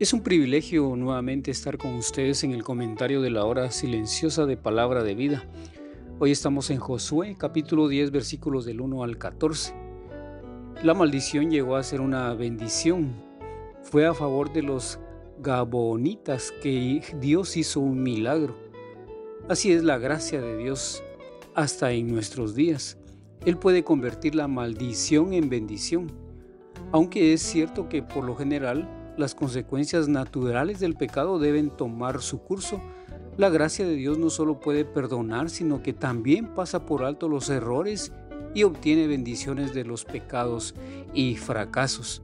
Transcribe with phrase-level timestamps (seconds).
[0.00, 4.56] Es un privilegio nuevamente estar con ustedes en el comentario de la hora silenciosa de
[4.56, 5.44] palabra de vida.
[6.18, 9.74] Hoy estamos en Josué capítulo 10 versículos del 1 al 14.
[10.82, 13.12] La maldición llegó a ser una bendición.
[13.82, 14.98] Fue a favor de los
[15.38, 18.56] gabonitas que Dios hizo un milagro.
[19.50, 21.04] Así es la gracia de Dios
[21.54, 22.96] hasta en nuestros días.
[23.44, 26.10] Él puede convertir la maldición en bendición.
[26.90, 28.88] Aunque es cierto que por lo general
[29.20, 32.80] las consecuencias naturales del pecado deben tomar su curso.
[33.36, 37.48] La gracia de Dios no solo puede perdonar, sino que también pasa por alto los
[37.48, 38.12] errores
[38.54, 40.74] y obtiene bendiciones de los pecados
[41.14, 42.22] y fracasos.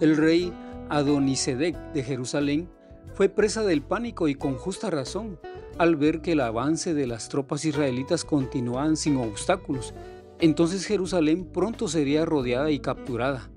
[0.00, 0.52] El rey
[0.90, 2.68] Adonisedec de Jerusalén
[3.14, 5.40] fue presa del pánico y con justa razón
[5.78, 9.94] al ver que el avance de las tropas israelitas continuaban sin obstáculos.
[10.40, 13.50] Entonces Jerusalén pronto sería rodeada y capturada.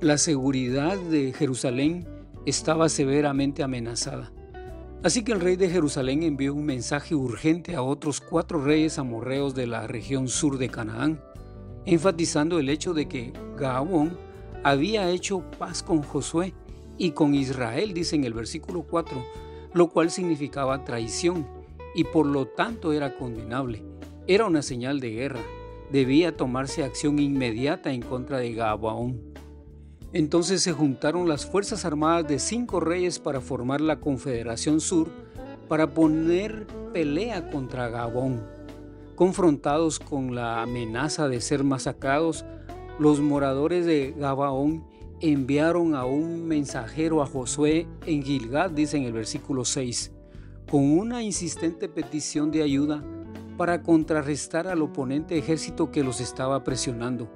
[0.00, 2.08] La seguridad de Jerusalén
[2.46, 4.32] estaba severamente amenazada.
[5.02, 9.54] Así que el rey de Jerusalén envió un mensaje urgente a otros cuatro reyes amorreos
[9.54, 11.20] de la región sur de Canaán,
[11.84, 14.16] enfatizando el hecho de que Gabón
[14.64, 16.54] había hecho paz con Josué
[16.96, 19.22] y con Israel, dice en el versículo 4,
[19.74, 21.46] lo cual significaba traición
[21.94, 23.84] y por lo tanto era condenable.
[24.26, 25.42] Era una señal de guerra.
[25.92, 29.29] Debía tomarse acción inmediata en contra de Gabaón.
[30.12, 35.08] Entonces se juntaron las fuerzas armadas de cinco reyes para formar la Confederación Sur
[35.68, 38.42] para poner pelea contra Gabón.
[39.14, 42.44] Confrontados con la amenaza de ser masacrados,
[42.98, 44.84] los moradores de Gabaón
[45.20, 50.10] enviaron a un mensajero a Josué en Gilgad, dice en el versículo 6,
[50.68, 53.04] con una insistente petición de ayuda
[53.56, 57.30] para contrarrestar al oponente ejército que los estaba presionando.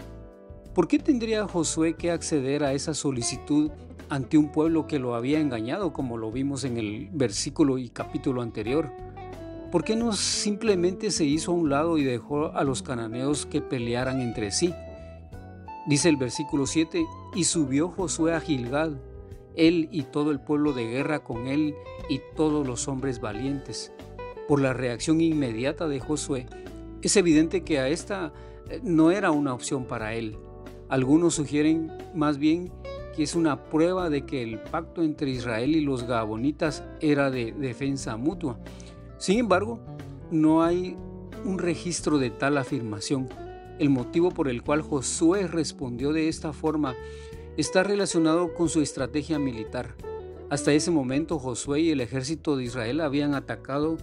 [0.75, 3.71] ¿Por qué tendría Josué que acceder a esa solicitud
[4.09, 8.43] ante un pueblo que lo había engañado, como lo vimos en el versículo y capítulo
[8.43, 8.91] anterior?
[9.71, 13.61] ¿Por qué no simplemente se hizo a un lado y dejó a los cananeos que
[13.61, 14.75] pelearan entre sí?
[15.87, 17.07] Dice el versículo 7,
[17.37, 19.01] y subió Josué a Gilgal,
[19.55, 21.77] él y todo el pueblo de guerra con él
[22.09, 23.93] y todos los hombres valientes.
[24.49, 26.47] Por la reacción inmediata de Josué,
[27.01, 28.33] es evidente que a esta
[28.69, 30.37] eh, no era una opción para él.
[30.89, 32.73] Algunos sugieren más bien
[33.15, 37.53] que es una prueba de que el pacto entre Israel y los gabonitas era de
[37.53, 38.59] defensa mutua.
[39.19, 39.81] Sin embargo,
[40.31, 40.97] no hay
[41.45, 43.29] un registro de tal afirmación.
[43.79, 46.95] El motivo por el cual Josué respondió de esta forma
[47.57, 49.95] está relacionado con su estrategia militar.
[50.51, 53.97] Hasta ese momento Josué y el ejército de Israel habían atacado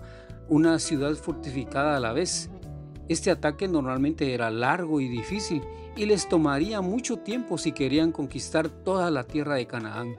[0.50, 2.50] una ciudad fortificada a la vez.
[3.10, 5.62] Este ataque normalmente era largo y difícil
[5.96, 10.16] y les tomaría mucho tiempo si querían conquistar toda la tierra de Canaán.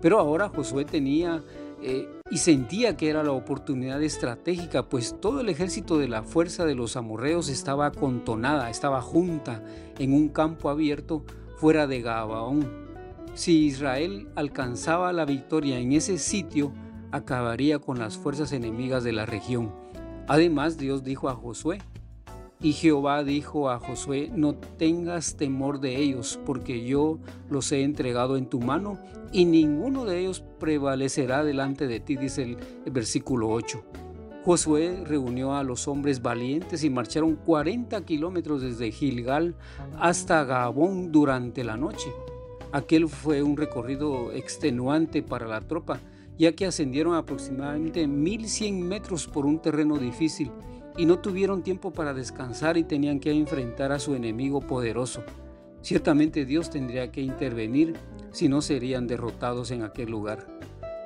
[0.00, 1.42] Pero ahora Josué tenía
[1.82, 6.64] eh, y sentía que era la oportunidad estratégica, pues todo el ejército de la fuerza
[6.64, 9.62] de los amorreos estaba contonada, estaba junta
[9.98, 11.24] en un campo abierto
[11.56, 12.86] fuera de Gabaón.
[13.34, 16.72] Si Israel alcanzaba la victoria en ese sitio,
[17.12, 19.72] acabaría con las fuerzas enemigas de la región.
[20.26, 21.78] Además, Dios dijo a Josué,
[22.60, 27.18] y Jehová dijo a Josué, no tengas temor de ellos, porque yo
[27.50, 28.98] los he entregado en tu mano,
[29.30, 32.56] y ninguno de ellos prevalecerá delante de ti, dice el,
[32.90, 33.84] versículo 8.
[34.44, 39.56] Josué reunió a los hombres valientes y marcharon 40 kilómetros desde Gilgal
[39.98, 42.08] hasta Gabón durante la noche.
[42.70, 45.98] Aquel fue un recorrido extenuante para la tropa,
[46.38, 50.52] ya que ascendieron aproximadamente 1100 metros por un terreno difícil
[50.96, 55.22] y no tuvieron tiempo para descansar y tenían que enfrentar a su enemigo poderoso.
[55.82, 57.94] Ciertamente Dios tendría que intervenir
[58.32, 60.46] si no serían derrotados en aquel lugar.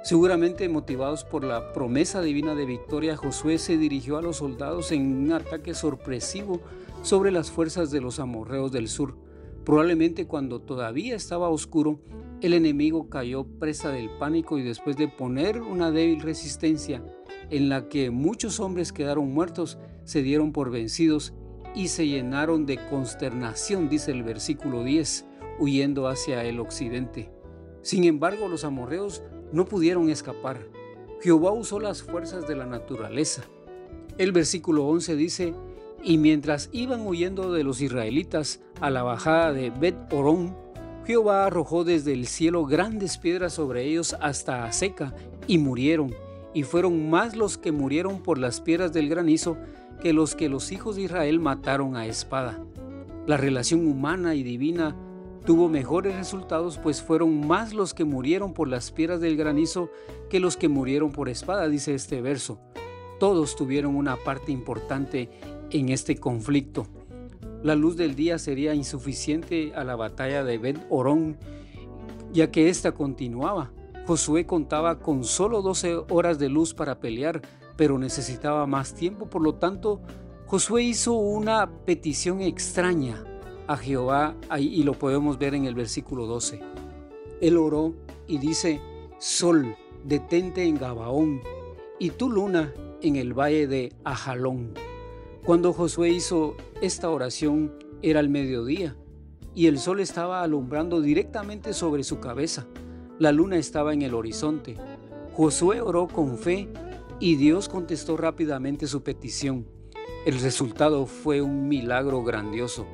[0.03, 5.25] Seguramente motivados por la promesa divina de victoria, Josué se dirigió a los soldados en
[5.25, 6.61] un ataque sorpresivo
[7.03, 9.17] sobre las fuerzas de los amorreos del sur.
[9.65, 12.01] Probablemente cuando todavía estaba oscuro,
[12.41, 17.03] el enemigo cayó presa del pánico y después de poner una débil resistencia,
[17.51, 21.35] en la que muchos hombres quedaron muertos, se dieron por vencidos
[21.75, 25.27] y se llenaron de consternación, dice el versículo 10,
[25.59, 27.31] huyendo hacia el occidente.
[27.83, 30.67] Sin embargo, los amorreos no pudieron escapar.
[31.21, 33.43] Jehová usó las fuerzas de la naturaleza.
[34.19, 35.55] El versículo 11 dice,
[36.03, 40.57] y mientras iban huyendo de los israelitas a la bajada de Bet Orón,
[41.07, 45.15] Jehová arrojó desde el cielo grandes piedras sobre ellos hasta a seca,
[45.47, 46.15] y murieron,
[46.55, 49.57] y fueron más los que murieron por las piedras del granizo
[50.01, 52.65] que los que los hijos de Israel mataron a espada.
[53.27, 54.97] La relación humana y divina
[55.45, 59.91] tuvo mejores resultados, pues fueron más los que murieron por las piedras del granizo
[60.29, 62.61] que los que murieron por espada, dice este verso.
[63.19, 65.31] Todos tuvieron una parte importante
[65.71, 66.87] en este conflicto.
[67.63, 71.37] La luz del día sería insuficiente a la batalla de Ben Orón,
[72.33, 73.71] ya que ésta continuaba.
[74.11, 77.43] Josué contaba con solo 12 horas de luz para pelear,
[77.77, 80.01] pero necesitaba más tiempo, por lo tanto,
[80.47, 83.23] Josué hizo una petición extraña
[83.69, 86.59] a Jehová y lo podemos ver en el versículo 12.
[87.41, 87.95] Él oró
[88.27, 88.81] y dice,
[89.19, 91.41] Sol, detente en Gabaón,
[92.01, 94.75] y tu luna en el valle de Ajalón.
[95.45, 97.73] Cuando Josué hizo esta oración
[98.03, 98.97] era el mediodía
[99.55, 102.67] y el sol estaba alumbrando directamente sobre su cabeza.
[103.21, 104.79] La luna estaba en el horizonte.
[105.35, 106.71] Josué oró con fe
[107.19, 109.67] y Dios contestó rápidamente su petición.
[110.25, 112.87] El resultado fue un milagro grandioso.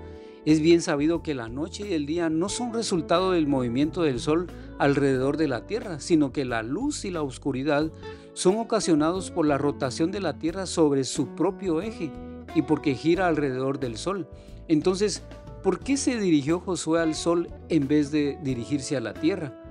[0.44, 4.18] Es bien sabido que la noche y el día no son resultado del movimiento del
[4.18, 4.48] sol
[4.80, 7.92] alrededor de la Tierra, sino que la luz y la oscuridad
[8.32, 12.10] son ocasionados por la rotación de la Tierra sobre su propio eje
[12.52, 14.28] y porque gira alrededor del sol.
[14.66, 15.22] Entonces,
[15.62, 19.62] ¿por qué se dirigió Josué al sol en vez de dirigirse a la tierra?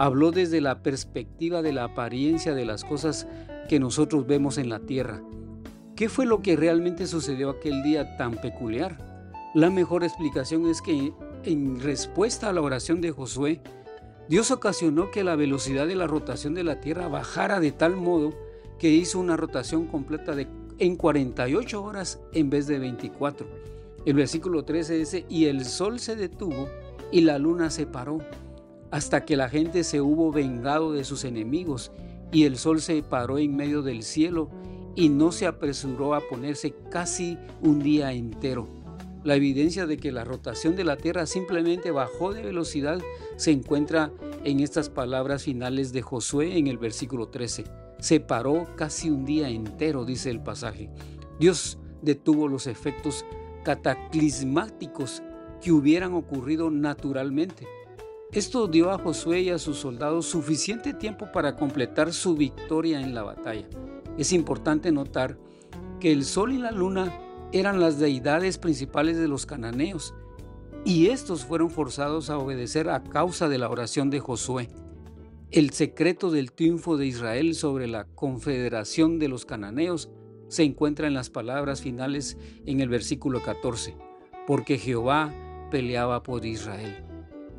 [0.00, 3.28] Habló desde la perspectiva de la apariencia de las cosas
[3.68, 5.22] que nosotros vemos en la tierra.
[5.94, 8.96] ¿Qué fue lo que realmente sucedió aquel día tan peculiar?
[9.54, 11.12] La mejor explicación es que
[11.44, 13.60] en respuesta a la oración de Josué,
[14.26, 18.32] Dios ocasionó que la velocidad de la rotación de la Tierra bajara de tal modo
[18.78, 20.48] que hizo una rotación completa de
[20.78, 23.46] en 48 horas en vez de 24.
[24.06, 26.70] El versículo 13 dice, y el sol se detuvo
[27.12, 28.20] y la luna se paró,
[28.90, 31.92] hasta que la gente se hubo vengado de sus enemigos,
[32.32, 34.50] y el sol se paró en medio del cielo
[34.94, 38.68] y no se apresuró a ponerse casi un día entero.
[39.24, 43.00] La evidencia de que la rotación de la Tierra simplemente bajó de velocidad
[43.36, 44.12] se encuentra
[44.44, 47.64] en estas palabras finales de Josué en el versículo 13
[48.00, 50.90] se paró casi un día entero, dice el pasaje.
[51.38, 53.24] Dios detuvo los efectos
[53.62, 55.22] cataclismáticos
[55.60, 57.68] que hubieran ocurrido naturalmente.
[58.32, 63.12] Esto dio a Josué y a sus soldados suficiente tiempo para completar su victoria en
[63.12, 63.68] la batalla.
[64.18, 65.36] Es importante notar
[65.98, 67.12] que el sol y la luna
[67.50, 70.14] eran las deidades principales de los cananeos
[70.84, 74.68] y estos fueron forzados a obedecer a causa de la oración de Josué.
[75.50, 80.08] El secreto del triunfo de Israel sobre la confederación de los cananeos
[80.46, 83.96] se encuentra en las palabras finales en el versículo 14,
[84.46, 85.34] porque Jehová
[85.72, 87.09] peleaba por Israel.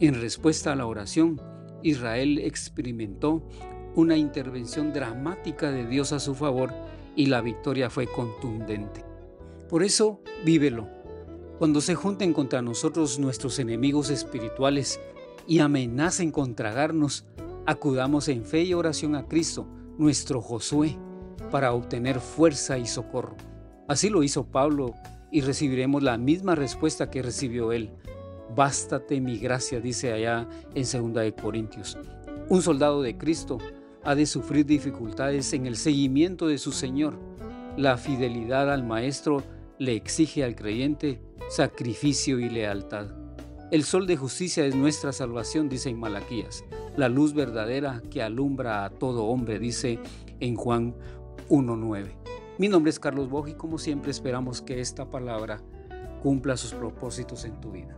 [0.01, 1.39] En respuesta a la oración,
[1.81, 3.47] Israel experimentó
[3.95, 6.73] una intervención dramática de Dios a su favor
[7.15, 9.05] y la victoria fue contundente.
[9.69, 10.89] Por eso, vívelo.
[11.59, 14.99] Cuando se junten contra nosotros nuestros enemigos espirituales
[15.47, 17.25] y amenacen con tragarnos,
[17.67, 19.67] Acudamos en fe y oración a Cristo,
[19.99, 20.97] nuestro Josué,
[21.51, 23.35] para obtener fuerza y socorro.
[23.87, 24.95] Así lo hizo Pablo
[25.31, 27.91] y recibiremos la misma respuesta que recibió él.
[28.55, 31.97] Bástate mi gracia, dice allá en 2 de Corintios.
[32.49, 33.57] Un soldado de Cristo
[34.03, 37.17] ha de sufrir dificultades en el seguimiento de su Señor.
[37.77, 39.43] La fidelidad al Maestro
[39.79, 43.07] le exige al creyente sacrificio y lealtad.
[43.71, 46.65] El sol de justicia es nuestra salvación, dice en Malaquías
[46.97, 49.99] la luz verdadera que alumbra a todo hombre, dice
[50.39, 50.93] en Juan
[51.49, 52.11] 1.9.
[52.57, 55.61] Mi nombre es Carlos Boj y como siempre esperamos que esta palabra
[56.21, 57.97] cumpla sus propósitos en tu vida.